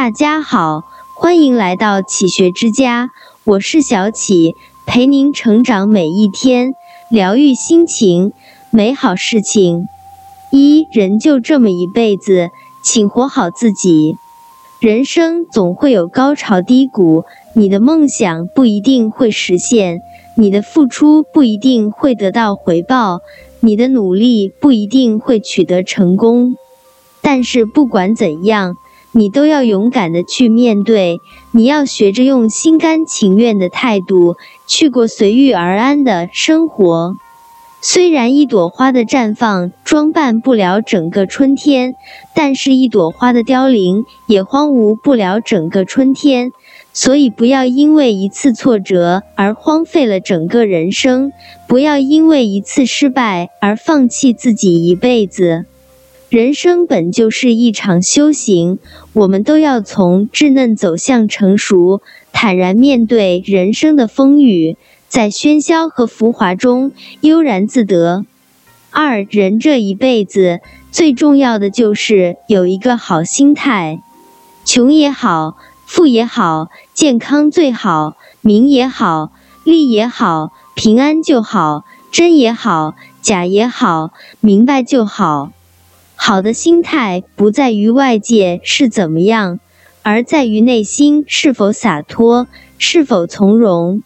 [0.00, 3.10] 大家好，欢迎来到启学之家，
[3.44, 6.72] 我是小启，陪您成长每一天，
[7.10, 8.32] 疗愈心情，
[8.70, 9.84] 美好事情。
[10.50, 12.48] 一人就这么一辈子，
[12.82, 14.16] 请活好自己。
[14.80, 20.00] 人生总会有高潮低谷，你的梦想不一定会实现，
[20.34, 23.20] 你的付出不一定会得到回报，
[23.60, 26.56] 你的努力不一定会取得成功。
[27.20, 28.76] 但是不管怎样，
[29.12, 34.36] 你都要勇敢的去面对，你要学着用心甘情愿的态度
[34.66, 37.16] 去过随遇而安的生活。
[37.82, 41.94] 虽然一朵花的绽放装扮不了整个春天，
[42.34, 46.52] 但是一朵花的凋零也荒芜不了整个春天。
[46.92, 51.32] 所以不要因为一次挫折而荒废了整个人生，
[51.66, 55.66] 不要因为一次失败而放弃自己一辈子。
[56.30, 58.78] 人生本就是一场修行，
[59.14, 64.76] 我们都要从稚嫩走向成熟，坦然面对人生的风雨，
[65.08, 66.92] 在喧嚣和浮华中
[67.22, 68.24] 悠然自得。
[68.92, 70.60] 二人这一辈子
[70.92, 74.00] 最重要的就是有一个好心态，
[74.64, 79.32] 穷也好，富也好，健康最好，名也好，
[79.64, 85.50] 利也好，平安就好，真也好，假也好，明白就好。
[86.22, 89.58] 好的心态不在于外界是怎么样，
[90.02, 94.02] 而在于内心是否洒脱，是否从容。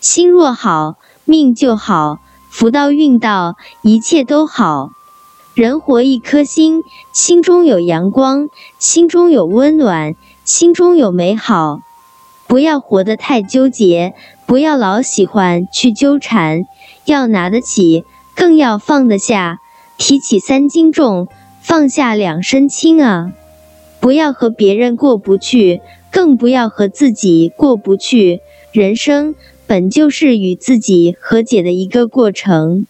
[0.00, 2.18] 心若好，命就好，
[2.50, 4.90] 福到运到，一切都好。
[5.54, 6.82] 人活一颗心，
[7.12, 8.48] 心中有阳光，
[8.80, 11.78] 心中有温暖，心中有美好。
[12.48, 14.12] 不要活得太纠结，
[14.44, 16.64] 不要老喜欢去纠缠，
[17.04, 19.60] 要拿得起，更要放得下。
[19.96, 21.28] 提起三斤重。
[21.64, 23.32] 放下两身轻啊！
[23.98, 25.80] 不要和别人过不去，
[26.12, 28.40] 更不要和自己过不去。
[28.70, 29.34] 人生
[29.66, 32.86] 本就是与自己和解的一个过程，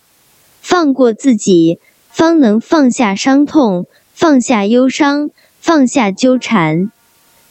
[0.60, 5.30] 放过自己，方能放下伤痛，放下忧伤，
[5.60, 6.90] 放下纠缠。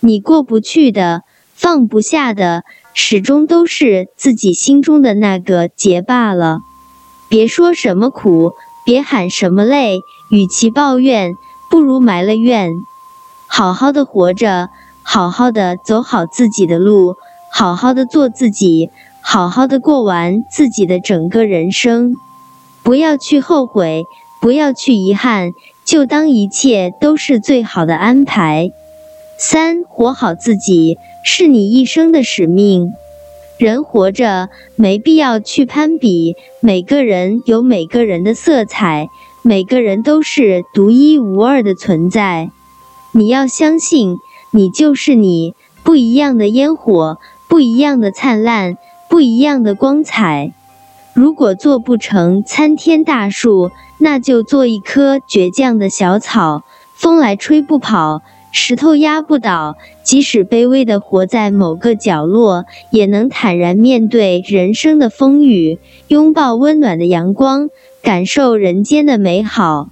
[0.02, 1.22] 你过不去的，
[1.56, 6.58] 放不下的，始终都是自己心中的那个结罢了。
[7.30, 8.52] 别说什么苦。
[8.86, 11.38] 别喊什么累，与其抱怨，
[11.70, 12.74] 不如埋了怨。
[13.48, 14.70] 好好的活着，
[15.04, 17.16] 好好的走好自己的路，
[17.52, 18.90] 好好的做自己，
[19.22, 22.16] 好好的过完自己的整个人生。
[22.82, 24.06] 不要去后悔，
[24.42, 25.54] 不要去遗憾，
[25.86, 28.72] 就当一切都是最好的安排。
[29.38, 32.94] 三，活好自己，是你一生的使命。
[33.58, 39.08] 人活着没必要去攀比，每个人有每个人的色彩，
[39.46, 42.50] 每个人都是独一无二的存在。
[43.12, 44.16] 你要相信，
[44.52, 47.18] 你就是你，不一样的烟火，
[47.50, 48.78] 不一样的灿烂，
[49.10, 50.54] 不一样的光彩。
[51.14, 56.64] 如果做不成参天大树，那就做一棵倔强的小草，
[56.96, 58.22] 风来吹不跑。
[58.56, 67.70] 石头压不倒，即使卑微的活在某个角落，也能坦然面对人生的风雨，拥抱温暖的阳光，
[68.04, 69.90] 感受人间的美好，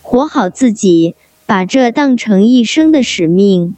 [0.00, 1.14] 活好自己，
[1.44, 3.76] 把这当成一生的使命。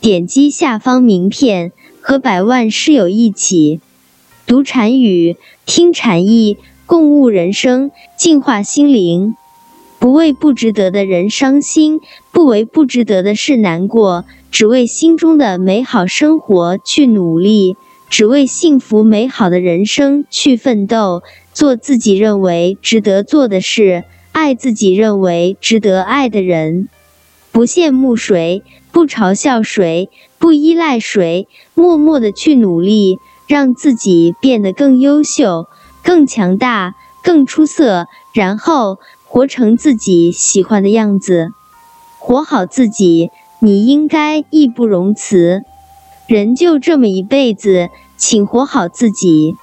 [0.00, 1.70] 点击下方名片，
[2.00, 3.80] 和百万室友一起
[4.48, 9.36] 读禅语，听禅意，共悟人生，净化心灵。
[10.00, 12.00] 不为不值得的人伤心，
[12.32, 17.76] 不为不值得的事难过，只为心中的美好生活去努力，
[18.16, 21.24] 只为幸福美好的人生去奋斗。
[21.52, 26.88] 做自己认为值得做的事，爱自己认为值得爱的人。
[27.50, 30.08] 不羡慕谁，不嘲笑谁，
[30.38, 35.66] 不依赖谁，默默的去努力，让自己变得更优秀、
[36.04, 39.00] 更强大、更出色，然后。
[39.26, 41.48] 活成自己喜欢的样子，
[42.20, 45.62] 活好自己，你应该义不容辞。
[46.28, 49.56] 人就这么一辈子，请活好自己，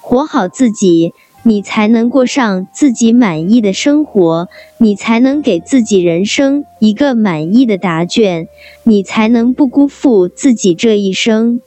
[0.00, 1.12] 活好自己，
[1.42, 4.48] 你才能过上自己满意的生活，
[4.78, 8.48] 你才能给自己人生一个满意的答卷，
[8.84, 11.60] 你才能不辜负自己这一生。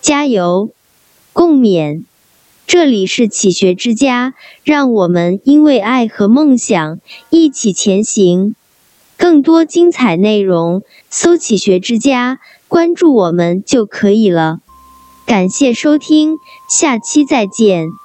[0.00, 0.70] 加油，
[1.32, 2.04] 共勉。
[2.66, 6.98] 这里是启学之家，让我们因为爱和梦想
[7.28, 8.54] 一起前行。
[9.16, 14.60] 更多精彩内容，搜“启学之家”，关注我们就可以了。
[15.26, 16.38] 感谢收听，
[16.68, 17.98] 下期再见。